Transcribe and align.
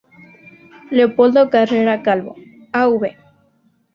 Leopoldo 0.89 1.51
Carrera 1.51 2.01
Calvo, 2.01 2.33
Av. 2.71 3.01